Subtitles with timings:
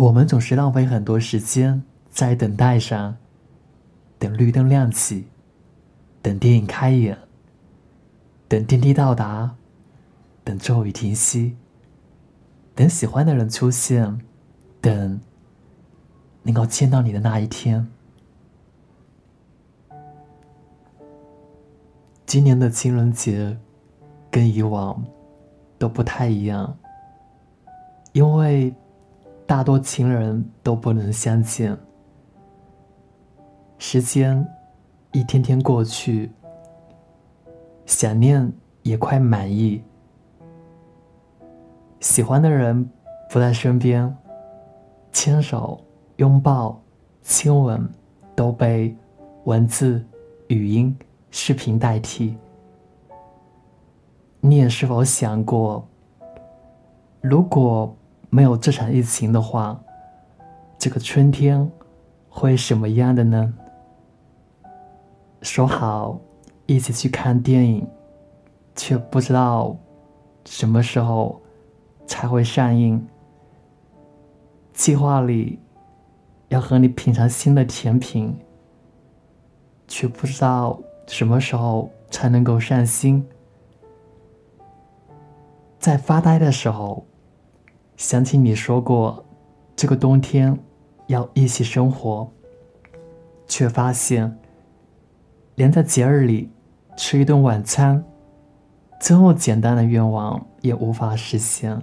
[0.00, 3.18] 我们总是浪费很多时间在等待上，
[4.18, 5.26] 等绿灯亮起，
[6.22, 7.18] 等电影开演，
[8.48, 9.56] 等电梯到达，
[10.42, 11.54] 等骤雨停息，
[12.74, 14.18] 等喜欢的人出现，
[14.80, 15.20] 等
[16.44, 17.86] 能够见到你的那一天。
[22.24, 23.54] 今年的情人节
[24.30, 25.04] 跟以往
[25.78, 26.74] 都不太一样，
[28.12, 28.74] 因为
[29.50, 31.76] 大多情人都不能相见。
[33.78, 34.46] 时间
[35.10, 36.30] 一天天过去，
[37.84, 38.48] 想念
[38.82, 39.82] 也快满意，
[41.98, 42.88] 喜欢的人
[43.28, 44.16] 不在身边，
[45.10, 45.80] 牵手、
[46.18, 46.80] 拥抱、
[47.20, 47.84] 亲吻
[48.36, 48.96] 都被
[49.46, 50.00] 文字、
[50.46, 50.96] 语音。
[51.32, 52.36] 视频代替，
[54.40, 55.84] 你也是否想过，
[57.20, 57.92] 如果
[58.30, 59.78] 没有这场疫情的话，
[60.78, 61.70] 这个春天
[62.28, 63.52] 会什么样的呢？
[65.42, 66.18] 说好
[66.66, 67.86] 一起去看电影，
[68.76, 69.76] 却不知道
[70.44, 71.40] 什么时候
[72.06, 73.04] 才会上映。
[74.72, 75.58] 计划里
[76.48, 78.34] 要和你品尝新的甜品，
[79.88, 80.80] 却不知道。
[81.06, 83.26] 什么时候才能够上心？
[85.80, 87.04] 在发呆的时候，
[88.00, 89.22] 想起你说过，
[89.76, 90.58] 这个冬天
[91.08, 92.26] 要一起生活，
[93.46, 94.38] 却发现，
[95.56, 96.50] 连在节日里
[96.96, 98.02] 吃一顿晚餐，
[98.98, 101.78] 这么简单的愿望也无法实现。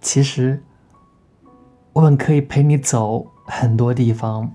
[0.00, 0.62] 其实，
[1.92, 4.50] 我们可以陪你走很多地方，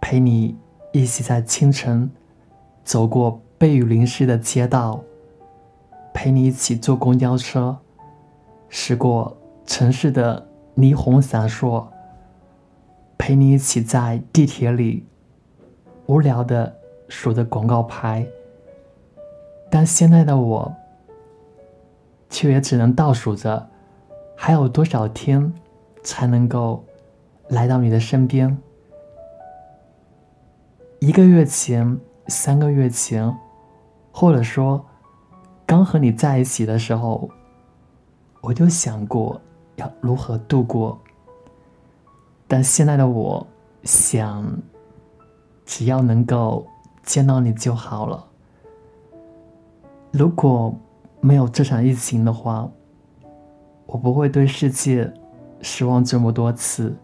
[0.00, 0.56] 陪你。
[0.92, 2.10] 一起在清晨
[2.84, 5.00] 走过被雨淋湿的街道，
[6.12, 7.78] 陪你一起坐公交车，
[8.70, 11.84] 驶过城市的霓虹闪烁，
[13.18, 15.04] 陪你一起在地铁里
[16.06, 16.74] 无聊的
[17.08, 18.26] 数着广告牌。
[19.68, 20.72] 但现在的我，
[22.28, 23.68] 却也只能倒数着
[24.36, 25.52] 还有多少天
[26.02, 26.84] 才能够
[27.48, 28.56] 来到你的身边。
[31.00, 33.36] 一个月前，三个月前，
[34.12, 34.84] 或者说，
[35.66, 37.28] 刚和你在一起的时候，
[38.40, 39.40] 我就想过
[39.76, 40.98] 要如何度过。
[42.48, 43.46] 但现在的我，
[43.84, 44.44] 想，
[45.64, 46.66] 只要能够
[47.02, 48.26] 见到你就好了。
[50.10, 50.74] 如果
[51.20, 52.68] 没有这场疫情的话，
[53.86, 55.12] 我不会对世界
[55.60, 56.96] 失望这么多次，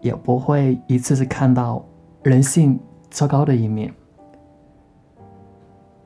[0.00, 1.84] 也不会一次次看到。
[2.22, 2.80] 人性
[3.10, 3.94] 糟糕的一面，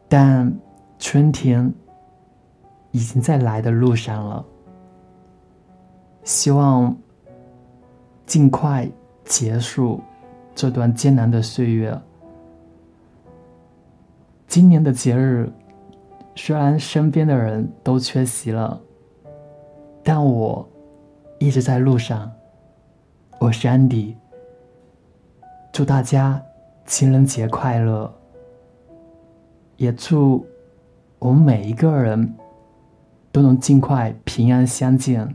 [0.08, 0.52] 但
[0.98, 1.72] 春天
[2.98, 4.44] 已经在来的路上了。
[6.24, 6.94] 希望
[8.26, 8.90] 尽快
[9.24, 10.00] 结束
[10.52, 11.96] 这段艰难的岁月。
[14.48, 15.48] 今年的节日，
[16.34, 18.80] 虽然身边的人都缺席了，
[20.02, 20.68] 但我
[21.38, 22.28] 一直在路上。
[23.38, 24.16] 我是安迪。
[25.72, 26.42] 祝大家
[26.84, 28.12] 情人节快乐！
[29.76, 30.44] 也祝
[31.20, 32.34] 我们每一个人
[33.38, 35.32] 都能尽快平安相见。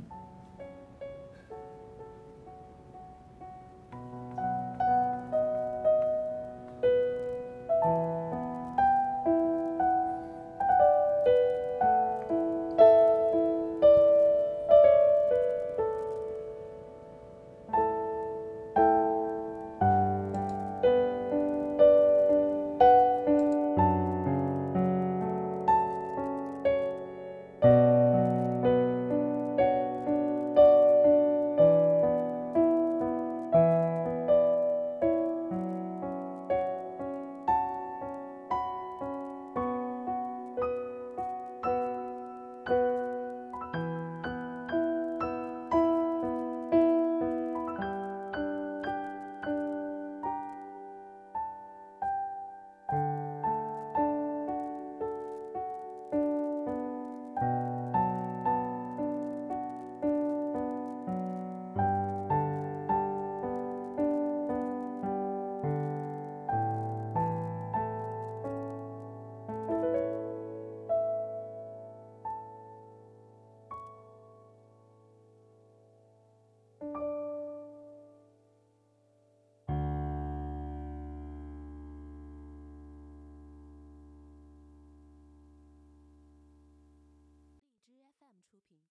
[88.52, 88.78] 出品。